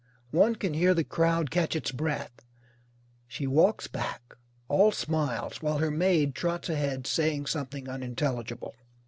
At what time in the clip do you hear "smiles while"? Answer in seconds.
4.91-5.77